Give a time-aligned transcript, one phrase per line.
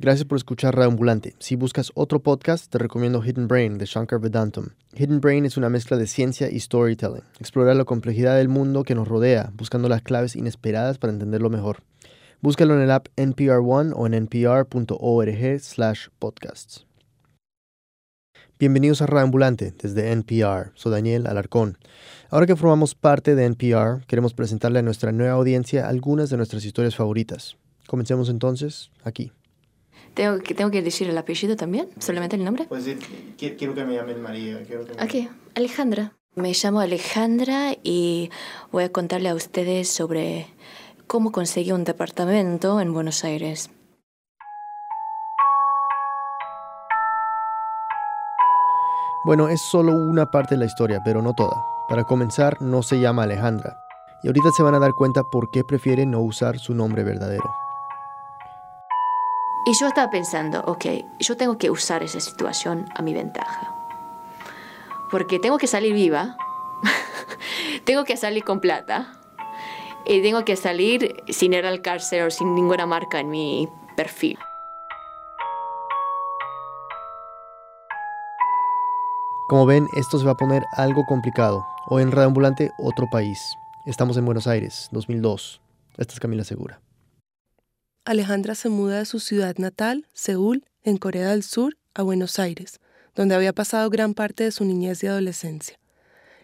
[0.00, 1.34] Gracias por escuchar Radio Ambulante.
[1.40, 4.68] Si buscas otro podcast, te recomiendo Hidden Brain de Shankar Vedantam.
[4.94, 7.24] Hidden Brain es una mezcla de ciencia y storytelling.
[7.40, 11.82] Explora la complejidad del mundo que nos rodea, buscando las claves inesperadas para entenderlo mejor.
[12.40, 16.86] Búscalo en el app NPR One o en npr.org/podcasts.
[18.60, 20.70] Bienvenidos a Radio Ambulante desde NPR.
[20.74, 21.76] Soy Daniel Alarcón.
[22.30, 26.64] Ahora que formamos parte de NPR, queremos presentarle a nuestra nueva audiencia algunas de nuestras
[26.64, 27.56] historias favoritas.
[27.88, 29.32] Comencemos entonces aquí.
[30.18, 31.90] ¿Tengo que, ¿Tengo que decir el apellido también?
[32.00, 32.64] ¿Solamente el nombre?
[32.64, 32.84] Pues
[33.38, 34.60] quiero que me llamen María.
[34.66, 35.28] Quiero que me...
[35.54, 36.12] Alejandra.
[36.34, 38.28] Me llamo Alejandra y
[38.72, 40.48] voy a contarle a ustedes sobre
[41.06, 43.70] cómo conseguí un departamento en Buenos Aires.
[49.24, 51.64] Bueno, es solo una parte de la historia, pero no toda.
[51.88, 53.78] Para comenzar, no se llama Alejandra.
[54.24, 57.67] Y ahorita se van a dar cuenta por qué prefiere no usar su nombre verdadero.
[59.66, 60.86] Y yo estaba pensando, ok,
[61.18, 63.74] yo tengo que usar esa situación a mi ventaja.
[65.10, 66.36] Porque tengo que salir viva,
[67.84, 69.18] tengo que salir con plata,
[70.08, 74.38] y tengo que salir sin ir al cárcel o sin ninguna marca en mi perfil.
[79.48, 81.66] Como ven, esto se va a poner algo complicado.
[81.86, 83.56] O en Radio Ambulante, otro país.
[83.86, 85.60] Estamos en Buenos Aires, 2002.
[85.96, 86.80] Esta es Camila Segura.
[88.08, 92.80] Alejandra se muda de su ciudad natal, Seúl, en Corea del Sur, a Buenos Aires,
[93.14, 95.78] donde había pasado gran parte de su niñez y adolescencia.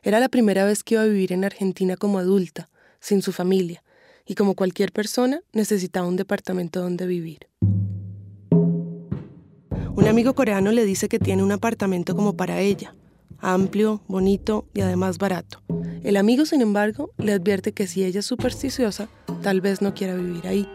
[0.02, 2.68] Era la primera vez que iba a vivir en Argentina como adulta,
[3.00, 3.82] sin su familia,
[4.26, 7.48] y como cualquier persona necesitaba un departamento donde vivir.
[8.50, 12.94] Un amigo coreano le dice que tiene un apartamento como para ella,
[13.38, 15.62] amplio, bonito y además barato.
[16.02, 19.08] El amigo, sin embargo, le advierte que si ella es supersticiosa,
[19.42, 20.68] tal vez no quiera vivir ahí.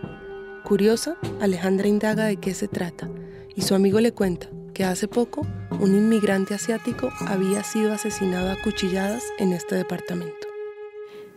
[0.69, 3.09] Curiosa, Alejandra indaga de qué se trata
[3.55, 8.55] y su amigo le cuenta que hace poco un inmigrante asiático había sido asesinado a
[8.55, 10.47] cuchilladas en este departamento.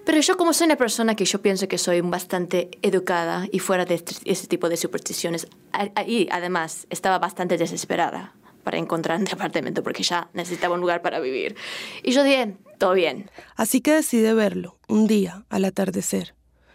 [0.05, 3.87] Pero yo como soy una persona que yo pienso que soy bastante educada y fuera
[3.87, 5.47] de este, ese tipo de supersticiones,
[6.07, 11.21] y además estaba bastante desesperada para encontrar un departamento porque ya necesitaba un lugar para
[11.21, 11.57] vivir.
[12.03, 13.31] Y yo dije, todo bien.
[13.57, 16.35] Así que decide verlo, un día, al atardecer.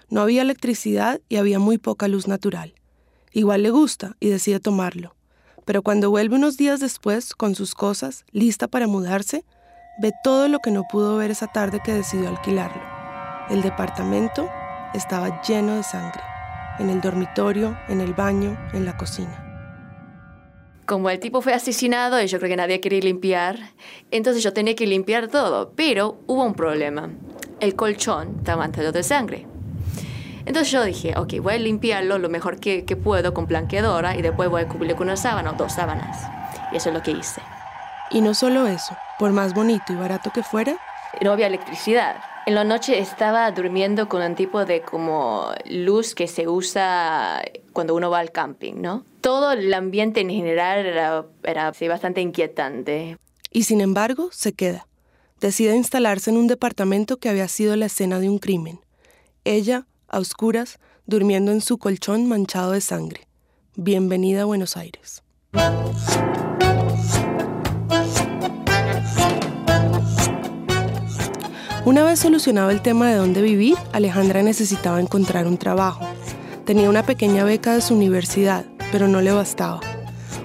[0.09, 2.73] No había electricidad y había muy poca luz natural.
[3.33, 5.15] Igual le gusta y decide tomarlo.
[5.65, 9.43] Pero cuando vuelve unos días después con sus cosas, lista para mudarse,
[10.01, 12.81] ve todo lo que no pudo ver esa tarde que decidió alquilarlo.
[13.49, 14.49] El departamento
[14.93, 16.21] estaba lleno de sangre,
[16.79, 19.43] en el dormitorio, en el baño, en la cocina.
[20.85, 23.57] Como el tipo fue asesinado y yo creo que nadie quería limpiar,
[24.09, 27.09] entonces yo tenía que limpiar todo, pero hubo un problema.
[27.59, 29.47] El colchón estaba manchado de sangre.
[30.47, 34.49] Entonces yo dije, ok, voy a limpiarlo lo mejor que, puedo con blanqueadora y después
[34.49, 36.25] voy a cubrirlo con una sábana o dos sábanas.
[36.71, 37.41] Y eso es lo que hice.
[38.11, 40.77] Y no solo eso, por más bonito y barato que fuera,
[41.21, 42.15] no había electricidad.
[42.45, 47.41] En la noche estaba durmiendo con un tipo de como luz que se usa
[47.73, 49.03] cuando uno va al camping, ¿no?
[49.19, 53.17] Todo el ambiente en general era, era bastante inquietante.
[53.51, 54.87] Y sin embargo, se queda.
[55.41, 58.79] Decide instalarse en un departamento que había sido la escena de un crimen.
[59.43, 63.27] Ella, a oscuras, durmiendo en su colchón manchado de sangre.
[63.75, 65.23] Bienvenida a Buenos Aires.
[71.85, 76.05] Una vez solucionado el tema de dónde vivir, Alejandra necesitaba encontrar un trabajo.
[76.65, 79.79] Tenía una pequeña beca de su universidad, pero no le bastaba.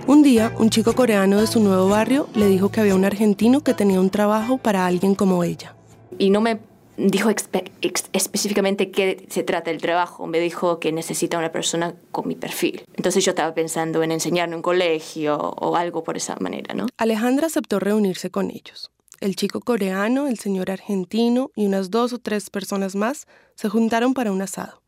[0.07, 3.63] Un día, un chico coreano de su nuevo barrio le dijo que había un argentino
[3.63, 5.75] que tenía un trabajo para alguien como ella.
[6.19, 6.61] Y no me
[6.97, 10.27] dijo específicamente qué se trata el trabajo.
[10.27, 12.85] Me dijo que necesita una persona con mi perfil.
[12.95, 16.87] Entonces yo estaba pensando en enseñar en un colegio o algo por esa manera, ¿no?
[16.97, 18.91] Alejandra aceptó reunirse con ellos.
[19.21, 24.15] El chico coreano, el señor argentino y unas dos o tres personas más se juntaron
[24.15, 24.83] para un asado.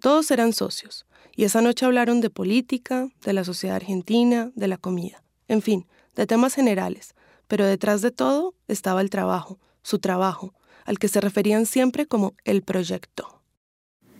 [0.00, 4.78] Todos eran socios, y esa noche hablaron de política, de la sociedad argentina, de la
[4.78, 5.86] comida, en fin,
[6.16, 7.14] de temas generales,
[7.46, 10.52] pero detrás de todo estaba el trabajo, su trabajo,
[10.84, 13.40] al que se referían siempre como el proyecto.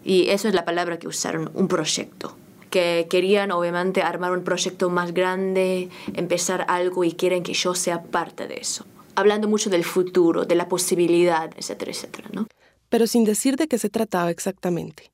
[0.02, 2.36] Y eso es la palabra que usaron, un proyecto.
[2.70, 8.02] Que querían obviamente armar un proyecto más grande, empezar algo y quieren que yo sea
[8.02, 8.86] parte de eso.
[9.14, 12.46] Hablando mucho del futuro, de la posibilidad, etcétera, etcétera, ¿no?
[12.88, 15.10] Pero sin decir de qué se trataba exactamente.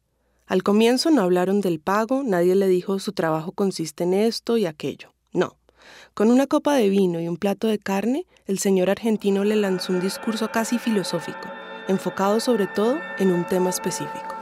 [0.47, 4.67] Al comienzo no hablaron del pago, nadie le dijo su trabajo consiste en esto y
[4.67, 5.14] aquello.
[6.15, 9.93] Con una copa de vino y un plato de carne, el señor argentino le lanzó
[9.93, 11.49] un discurso casi filosófico,
[11.89, 14.37] enfocado sobre todo en un tema específico.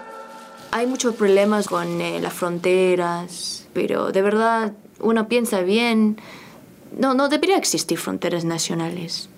[0.70, 6.18] Hay muchos problemas con eh, las fronteras, pero de verdad uno piensa bien,
[6.94, 9.30] no, no debería existir fronteras nacionales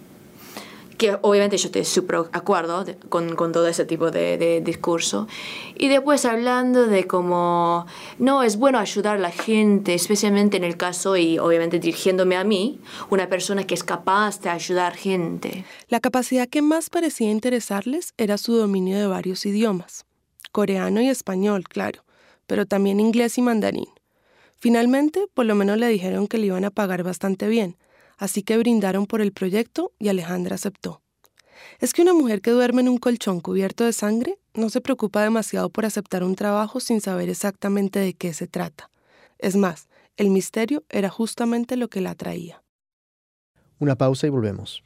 [0.96, 5.26] que obviamente yo estoy súper acuerdo con, con, todo ese tipo de, de, discurso.
[5.76, 7.86] Y después hablando de cómo
[8.18, 12.44] no es bueno ayudar a la gente, especialmente en el caso, y obviamente dirigiéndome a
[12.44, 12.80] mí,
[13.10, 15.64] una persona que es capaz de ayudar gente.
[15.88, 20.06] La capacidad que más parecía interesarles era su dominio de varios idiomas,
[20.52, 22.04] coreano y español, claro,
[22.46, 23.88] pero también inglés y mandarín.
[24.58, 27.76] Finalmente, por lo menos le dijeron que le iban a pagar bastante bien,
[28.18, 31.02] así que brindaron por el proyecto y Alejandra aceptó.
[31.80, 35.22] Es que una mujer que duerme en un colchón cubierto de sangre no se preocupa
[35.22, 38.90] demasiado por aceptar un trabajo sin saber exactamente de qué se trata.
[39.38, 42.62] Es más, el misterio era justamente lo que la atraía.
[43.78, 44.82] Una pausa y volvemos.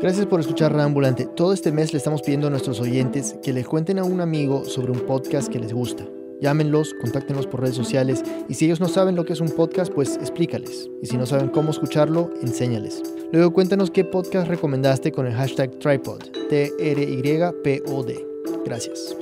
[0.00, 1.26] Gracias por escuchar Ambulante.
[1.26, 4.64] Todo este mes le estamos pidiendo a nuestros oyentes que le cuenten a un amigo
[4.64, 6.06] sobre un podcast que les gusta.
[6.40, 9.92] Llámenlos, contáctenlos por redes sociales y si ellos no saben lo que es un podcast,
[9.92, 10.88] pues explícales.
[11.02, 13.02] Y si no saben cómo escucharlo, enséñales.
[13.30, 18.26] Luego cuéntanos qué podcast recomendaste con el hashtag Tripod, T-R-Y-P-O-D.
[18.64, 19.14] Gracias.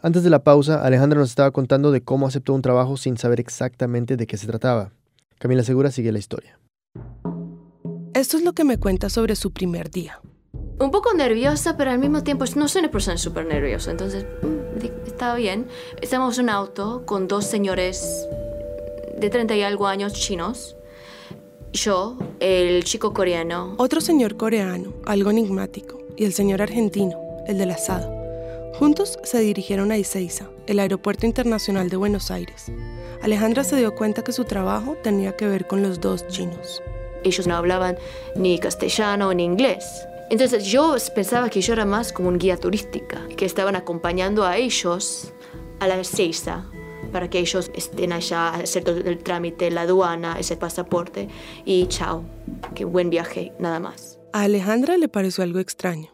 [0.00, 3.40] Antes de la pausa, Alejandra nos estaba contando de cómo aceptó un trabajo sin saber
[3.40, 4.92] exactamente de qué se trataba.
[5.38, 6.60] Camila Segura sigue la historia.
[8.14, 10.20] Esto es lo que me cuenta sobre su primer día.
[10.78, 15.06] Un poco nerviosa, pero al mismo tiempo no soy una persona súper nerviosa, entonces mm,
[15.06, 15.66] estaba bien.
[16.00, 18.28] Estamos en un auto con dos señores
[19.18, 20.76] de 30 y algo años chinos.
[21.72, 23.74] Yo, el chico coreano.
[23.78, 27.18] Otro señor coreano, algo enigmático, y el señor argentino,
[27.48, 28.17] el del asado.
[28.78, 32.66] Juntos se dirigieron a Ezeiza, el aeropuerto internacional de Buenos Aires.
[33.22, 36.80] Alejandra se dio cuenta que su trabajo tenía que ver con los dos chinos.
[37.24, 37.98] Ellos no hablaban
[38.36, 40.06] ni castellano ni inglés.
[40.30, 44.56] Entonces yo pensaba que yo era más como un guía turística, que estaban acompañando a
[44.58, 45.32] ellos
[45.80, 46.66] a la Ezeiza
[47.10, 51.26] para que ellos estén allá, hacer todo el trámite, la aduana, ese pasaporte
[51.64, 52.24] y chao,
[52.76, 54.20] qué buen viaje, nada más.
[54.32, 56.12] A Alejandra le pareció algo extraño.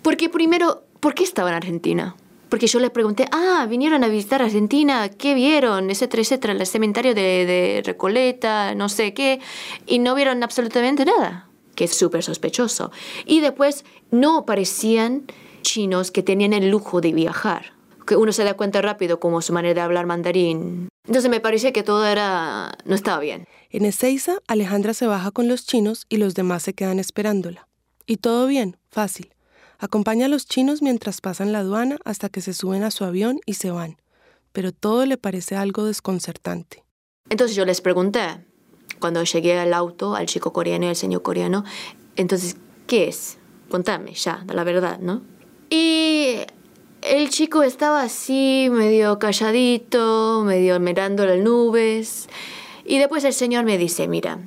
[0.00, 2.16] Porque primero ¿por qué estaba en Argentina?
[2.48, 5.90] Porque yo le pregunté, ah, vinieron a visitar Argentina, ¿qué vieron?
[5.90, 9.40] Etcétera, etcétera, el cementerio de, de Recoleta, no sé qué,
[9.86, 12.90] y no vieron absolutamente nada, que es súper sospechoso.
[13.26, 15.24] Y después no parecían
[15.60, 17.74] chinos que tenían el lujo de viajar,
[18.06, 20.88] que uno se da cuenta rápido como su manera de hablar mandarín.
[21.06, 23.46] Entonces me parecía que todo era, no estaba bien.
[23.70, 27.68] En Ezeiza, Alejandra se baja con los chinos y los demás se quedan esperándola.
[28.06, 29.30] Y todo bien, fácil.
[29.80, 33.38] Acompaña a los chinos mientras pasan la aduana hasta que se suben a su avión
[33.46, 33.96] y se van,
[34.50, 36.84] pero todo le parece algo desconcertante.
[37.30, 38.44] Entonces yo les pregunté,
[38.98, 41.64] cuando llegué al auto, al chico coreano y al señor coreano,
[42.16, 42.56] entonces,
[42.88, 43.38] ¿qué es?
[43.70, 45.22] Contame ya, la verdad, ¿no?
[45.70, 46.38] Y
[47.02, 52.28] el chico estaba así, medio calladito, medio mirando las nubes.
[52.84, 54.40] Y después el señor me dice, mira,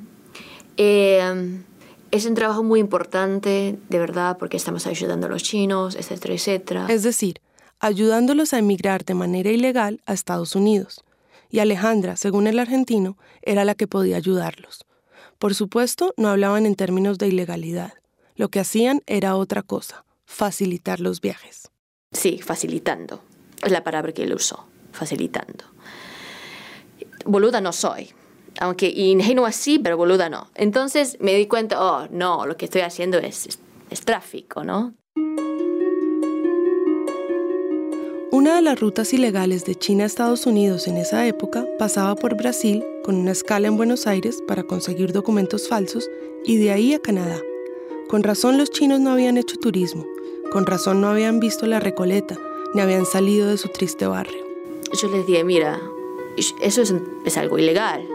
[0.75, 1.63] eh,
[2.11, 6.85] es un trabajo muy importante, de verdad, porque estamos ayudando a los chinos, etcétera, etcétera.
[6.89, 7.41] Es decir,
[7.79, 11.03] ayudándolos a emigrar de manera ilegal a Estados Unidos.
[11.49, 14.85] Y Alejandra, según el argentino, era la que podía ayudarlos.
[15.39, 17.93] Por supuesto, no hablaban en términos de ilegalidad.
[18.35, 21.69] Lo que hacían era otra cosa, facilitar los viajes.
[22.11, 23.21] Sí, facilitando.
[23.63, 25.65] Es la palabra que él usó, facilitando.
[27.25, 28.09] Boluda no soy,
[28.59, 30.47] aunque ingenua sí, pero boluda no.
[30.55, 34.93] Entonces me di cuenta, oh, no, lo que estoy haciendo es, es, tráfico, ¿no?
[38.31, 42.35] Una de las rutas ilegales de China a Estados Unidos en esa época pasaba por
[42.35, 46.09] Brasil con una escala en Buenos Aires para conseguir documentos falsos
[46.45, 47.39] y de ahí a Canadá.
[48.09, 50.05] Con razón los chinos no habían hecho turismo,
[50.51, 52.37] con razón no habían visto la Recoleta,
[52.73, 54.43] ni habían salido de su triste barrio.
[54.99, 55.79] Yo les dije, mira,
[56.61, 56.93] eso es,
[57.25, 58.07] es algo ilegal,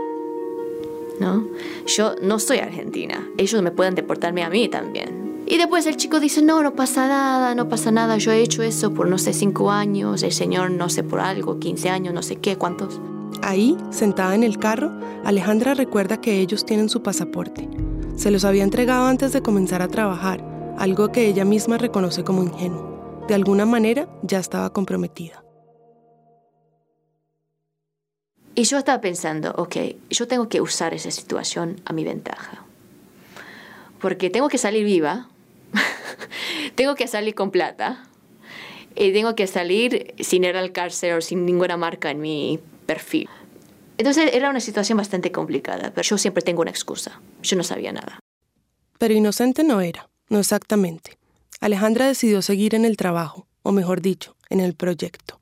[1.21, 1.47] ¿no?
[1.87, 5.27] Yo no soy argentina, ellos me pueden deportarme a mí también.
[5.49, 8.65] Y después el chico dice, no, no pasa nada, no pasa nada, yo he hecho
[8.65, 12.23] eso por no sé, cinco años, el señor no sé por algo, 15 años, no
[12.23, 13.01] sé qué, cuántos.
[13.43, 14.91] Ahí, sentada en el carro,
[15.25, 17.69] Alejandra recuerda que ellos tienen su pasaporte.
[18.17, 20.45] Se los había entregado antes de comenzar a trabajar,
[20.79, 23.25] algo que ella misma reconoce como ingenuo.
[23.29, 25.46] De alguna manera ya estaba comprometida.
[28.57, 29.77] Y yo estaba pensando, ok,
[30.11, 32.65] yo tengo que usar esa situación a mi ventaja.
[34.01, 35.29] Porque tengo que salir viva,
[36.75, 38.09] tengo que salir con plata,
[38.97, 43.29] y tengo que salir sin ir al cárcel o sin ninguna marca en mi perfil.
[43.99, 47.21] Entonces era una situación bastante complicada, pero yo siempre tengo una excusa.
[47.43, 48.19] Yo no sabía nada.
[48.99, 51.19] Pero inocente no era, no exactamente.
[51.61, 55.41] Alejandra decidió seguir en el trabajo, o mejor dicho, en el proyecto.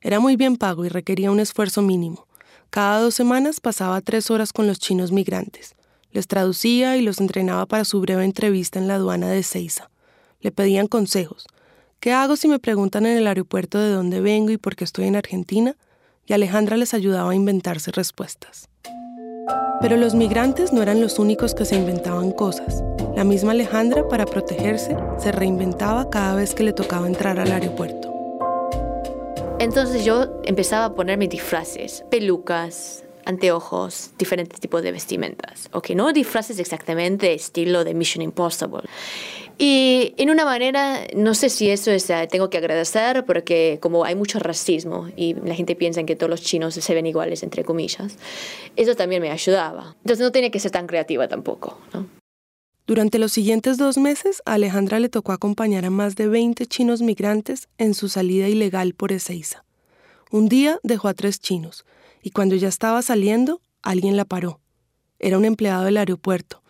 [0.00, 2.26] Era muy bien pago y requería un esfuerzo mínimo.
[2.74, 5.76] Cada dos semanas pasaba tres horas con los chinos migrantes.
[6.10, 9.90] Les traducía y los entrenaba para su breve entrevista en la aduana de Ceiza.
[10.40, 11.46] Le pedían consejos.
[12.00, 15.06] ¿Qué hago si me preguntan en el aeropuerto de dónde vengo y por qué estoy
[15.06, 15.76] en Argentina?
[16.26, 18.68] Y Alejandra les ayudaba a inventarse respuestas.
[19.80, 22.82] Pero los migrantes no eran los únicos que se inventaban cosas.
[23.14, 28.13] La misma Alejandra, para protegerse, se reinventaba cada vez que le tocaba entrar al aeropuerto.
[29.64, 35.70] Entonces yo empezaba a ponerme disfraces, pelucas, anteojos, diferentes tipos de vestimentas.
[35.72, 38.82] Ok, no disfraces exactamente estilo de Mission Impossible.
[39.56, 44.04] Y en una manera, no sé si eso es, eh, tengo que agradecer porque como
[44.04, 47.64] hay mucho racismo y la gente piensa que todos los chinos se ven iguales, entre
[47.64, 48.18] comillas,
[48.76, 49.96] eso también me ayudaba.
[50.02, 51.78] Entonces no tenía que ser tan creativa tampoco.
[52.86, 57.68] Durante los siguientes dos meses, Alejandra le tocó acompañar a más de 20 chinos migrantes
[57.78, 59.64] en su salida ilegal por Ezeiza.
[60.30, 61.86] Un día dejó a tres chinos,
[62.22, 64.60] y cuando ya estaba saliendo, alguien la paró.
[65.18, 66.62] Era un empleado del aeropuerto.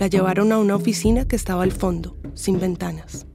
[0.00, 3.26] La llevaron a una oficina que estaba al fondo, sin ventanas.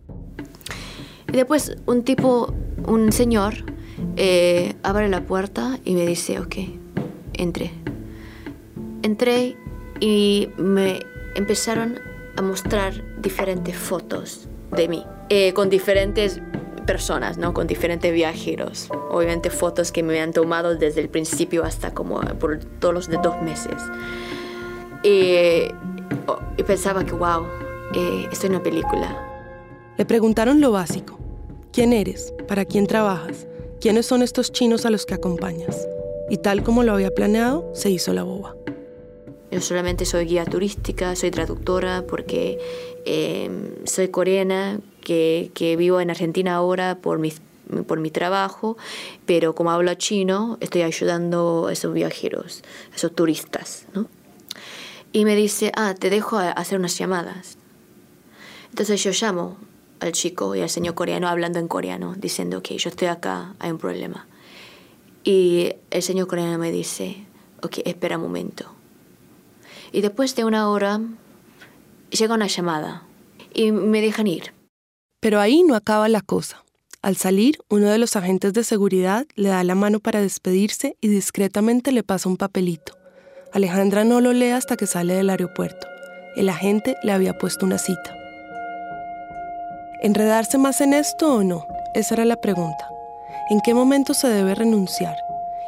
[1.30, 2.54] Y después un tipo,
[2.86, 3.63] un señor,
[4.18, 6.56] eh, abre la puerta y me dice, ok,
[7.32, 7.72] entré.
[9.04, 9.56] Entré
[10.01, 11.00] y me
[11.36, 12.00] empezaron
[12.36, 16.42] a mostrar diferentes fotos de mí, eh, con diferentes
[16.86, 17.54] personas, ¿no?
[17.54, 18.89] Con diferentes viajeros.
[19.10, 23.42] Obviamente fotos que me han tomado desde el principio hasta como por todos los dos
[23.42, 23.82] meses.
[25.04, 25.36] Y,
[26.58, 27.46] y pensaba que, wow,
[27.96, 29.18] eh, estoy en una película.
[29.98, 31.20] Le preguntaron lo básico.
[31.72, 32.34] ¿Quién eres?
[32.48, 33.48] ¿Para quién trabajas?
[33.82, 35.88] ¿Quiénes son estos chinos a los que acompañas?
[36.30, 38.56] Y tal como lo había planeado, se hizo la boba.
[39.55, 42.59] Yo solamente soy guía turística, soy traductora porque
[43.05, 43.50] eh,
[43.85, 47.31] soy coreana, que, vivo en Argentina ahora por mi,
[47.88, 48.75] por mi trabajo,
[49.25, 54.09] pero como hablo chino, estoy ayudando a esos viajeros, a esos turistas, ¿no?
[55.13, 57.57] Y me dice, ah, te dejo hacer unas llamadas.
[58.71, 59.55] Entonces yo llamo
[60.01, 63.71] al chico y al señor coreano hablando en coreano, diciendo que yo estoy acá, hay
[63.71, 64.27] un problema.
[65.24, 67.24] Y el señor coreano me dice,
[67.62, 68.75] ok, espera un momento.
[69.92, 71.00] Y después de una hora
[72.10, 73.04] llega una llamada
[73.54, 74.54] y me dejan ir.
[75.20, 76.63] Pero ahí no acaba la cosa.
[77.01, 81.08] Al salir, uno de los agentes de seguridad le da la mano para despedirse y
[81.08, 82.94] discretamente le pasa un papelito.
[83.54, 85.88] Alejandra no lo lee hasta que sale del aeropuerto.
[86.36, 88.15] El agente le había puesto una cita.
[90.01, 91.65] ¿Enredarse más en esto o no?
[91.94, 92.89] Esa era la pregunta.
[93.50, 95.15] ¿En qué momento se debe renunciar?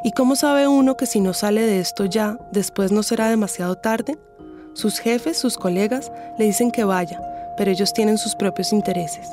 [0.04, 3.76] ¿Y cómo sabe uno que si no sale de esto ya, después no será demasiado
[3.76, 4.18] tarde?
[4.74, 7.20] Sus jefes, sus colegas, le dicen que vaya,
[7.58, 9.28] pero ellos tienen sus propios intereses.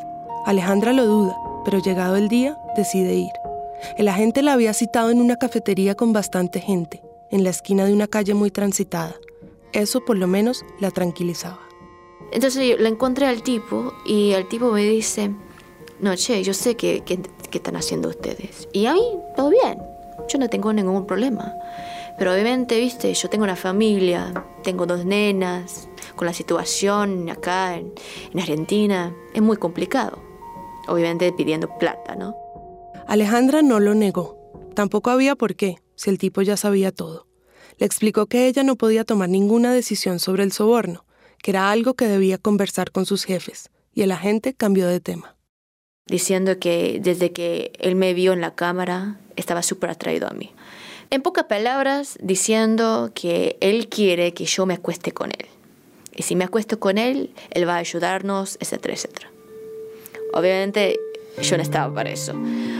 [0.46, 3.32] Alejandra lo duda, pero llegado el día, decide ir.
[3.98, 7.92] El agente la había citado en una cafetería con bastante gente, en la esquina de
[7.92, 9.14] una calle muy transitada.
[9.72, 11.60] Eso por lo menos la tranquilizaba.
[12.32, 15.30] Entonces le encontré al tipo y el tipo me dice,
[16.00, 17.20] no, che, yo sé qué que,
[17.52, 18.68] están haciendo ustedes.
[18.72, 19.80] Y a mí, todo bien,
[20.28, 21.54] yo no tengo ningún problema.
[22.18, 27.92] Pero obviamente, viste, yo tengo una familia, tengo dos nenas, con la situación acá en
[28.38, 30.34] Argentina, es muy complicado
[30.88, 32.36] obviamente pidiendo plata, ¿no?
[33.06, 34.38] Alejandra no lo negó.
[34.74, 37.26] Tampoco había por qué, si el tipo ya sabía todo.
[37.78, 41.04] Le explicó que ella no podía tomar ninguna decisión sobre el soborno,
[41.42, 45.36] que era algo que debía conversar con sus jefes, y el agente cambió de tema.
[46.06, 50.52] Diciendo que desde que él me vio en la cámara, estaba súper atraído a mí.
[51.10, 55.46] En pocas palabras, diciendo que él quiere que yo me acueste con él.
[56.16, 59.30] Y si me acuesto con él, él va a ayudarnos, etcétera, etcétera.
[60.32, 60.98] Obviamente
[61.42, 62.34] yo no estaba para eso.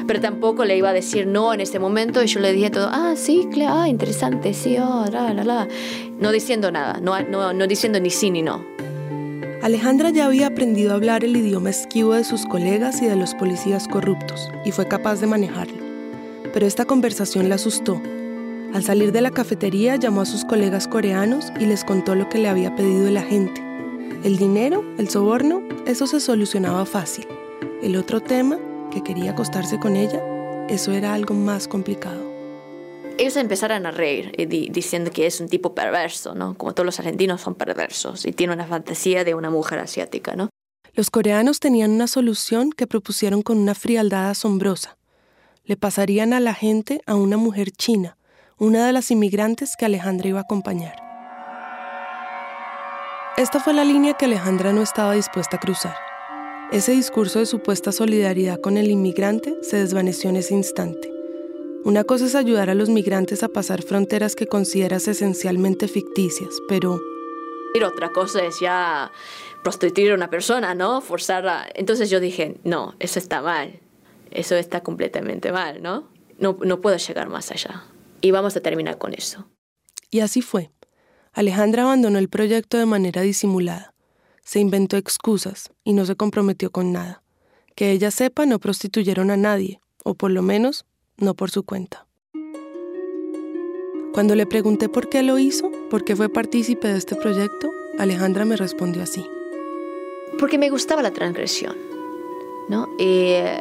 [0.07, 2.89] Pero tampoco le iba a decir no en ese momento y yo le dije todo,
[2.91, 5.69] ah, sí, claro, ah, interesante, sí, oh, la, la, la.
[6.19, 8.65] No diciendo nada, no, no, no diciendo ni sí ni no.
[9.63, 13.35] Alejandra ya había aprendido a hablar el idioma esquivo de sus colegas y de los
[13.35, 15.84] policías corruptos y fue capaz de manejarlo.
[16.55, 18.01] Pero esta conversación la asustó.
[18.73, 22.39] Al salir de la cafetería llamó a sus colegas coreanos y les contó lo que
[22.39, 23.61] le había pedido el agente.
[24.23, 27.27] El dinero, el soborno, eso se solucionaba fácil.
[27.83, 28.57] El otro tema,
[28.93, 30.23] que quería acostarse con ella,
[30.69, 32.23] eso era algo más complicado.
[33.19, 34.31] Ellos empezaron a reír
[34.71, 36.57] diciendo que es un tipo perverso, ¿no?
[36.57, 40.51] Como todos los argentinos son perversos y tiene una fantasía de una mujer asiática, ¿no?
[40.93, 44.97] Los coreanos tenían una solución que propusieron con una frialdad asombrosa.
[45.66, 48.18] Le pasarían a la gente a una mujer china,
[48.59, 50.94] una de las inmigrantes que Alejandra iba a acompañar.
[53.38, 55.97] Esta fue la línea que Alejandra no estaba dispuesta a cruzar.
[56.71, 61.11] Ese discurso de supuesta solidaridad con el inmigrante se desvaneció en ese instante.
[61.83, 67.00] Una cosa es ayudar a los migrantes a pasar fronteras que consideras esencialmente ficticias, pero...
[67.87, 69.11] Otra cosa es ya
[69.62, 71.00] prostituir a una persona, ¿no?
[71.00, 71.66] Forzarla.
[71.75, 73.80] Entonces yo dije, no, eso está mal.
[74.35, 76.09] Eso está completamente mal, ¿no?
[76.38, 77.85] No, no puedo llegar más allá.
[78.21, 79.49] Y vamos a terminar con eso.
[80.11, 80.71] Y así fue.
[81.33, 83.95] Alejandra abandonó el proyecto de manera disimulada.
[84.43, 87.23] Se inventó excusas y no se comprometió con nada.
[87.75, 90.85] Que ella sepa, no prostituyeron a nadie, o por lo menos
[91.17, 92.07] no por su cuenta.
[94.12, 98.45] Cuando le pregunté por qué lo hizo, por qué fue partícipe de este proyecto, Alejandra
[98.45, 99.26] me respondió así.
[100.38, 101.76] Porque me gustaba la transgresión,
[102.69, 102.88] ¿no?
[103.00, 103.59] Eh,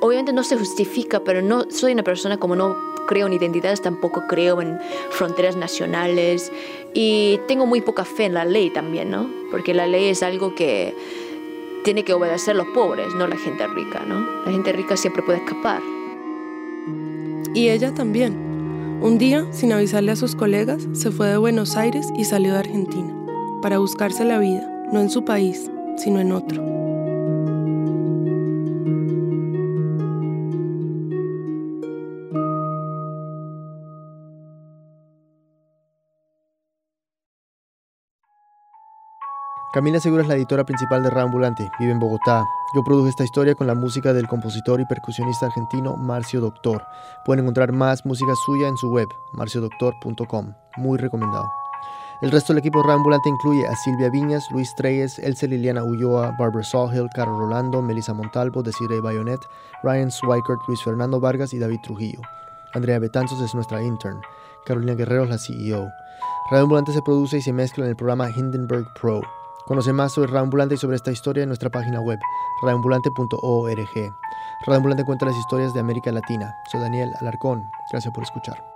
[0.00, 2.76] obviamente no se justifica, pero no soy una persona como no
[3.06, 4.78] creo en identidades, tampoco creo en
[5.10, 6.52] fronteras nacionales
[6.92, 9.30] y tengo muy poca fe en la ley también, ¿no?
[9.50, 10.94] Porque la ley es algo que
[11.84, 14.26] tiene que obedecer los pobres, no la gente rica, ¿no?
[14.44, 15.80] La gente rica siempre puede escapar.
[17.54, 18.44] Y ella también.
[19.00, 22.60] Un día, sin avisarle a sus colegas, se fue de Buenos Aires y salió de
[22.60, 23.14] Argentina,
[23.62, 26.95] para buscarse la vida, no en su país, sino en otro.
[39.76, 42.42] Camila Segura es la editora principal de Ambulante, vive en Bogotá.
[42.74, 46.82] Yo produje esta historia con la música del compositor y percusionista argentino Marcio Doctor.
[47.26, 50.54] Pueden encontrar más música suya en su web, marciodoctor.com.
[50.78, 51.52] Muy recomendado.
[52.22, 56.64] El resto del equipo Ambulante incluye a Silvia Viñas, Luis Treyes, Elsa Liliana Ulloa, Barbara
[56.64, 59.40] Sawhill, Carol Rolando, Melissa Montalvo, Desiree Bayonet,
[59.82, 62.22] Ryan Swikert, Luis Fernando Vargas y David Trujillo.
[62.72, 64.22] Andrea Betanzos es nuestra intern.
[64.64, 65.90] Carolina Guerrero es la CEO.
[66.50, 69.20] Radio Ambulante se produce y se mezcla en el programa Hindenburg Pro.
[69.66, 72.20] Conoce más sobre Radioambulante y sobre esta historia en nuestra página web,
[72.62, 74.14] radioambulante.org.
[74.64, 76.54] Radioambulante cuenta las historias de América Latina.
[76.70, 77.68] Soy Daniel Alarcón.
[77.90, 78.75] Gracias por escuchar.